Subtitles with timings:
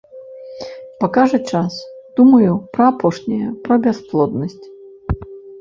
[1.03, 1.73] Пакажа час,
[2.21, 4.65] думаю, пра апошняе, пра бясплоднасць.